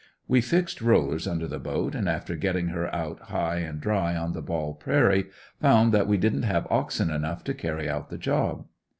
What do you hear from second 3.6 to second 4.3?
dry